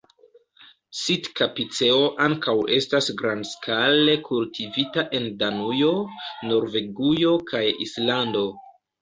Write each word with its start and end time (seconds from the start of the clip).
Sitka-piceo 0.99 2.07
ankaŭ 2.27 2.55
estas 2.77 3.09
grandskale 3.19 4.17
kultivita 4.31 5.05
en 5.21 5.29
Danujo, 5.45 5.93
Norvegujo 6.55 7.37
kaj 7.55 7.63
Islando. 7.89 8.45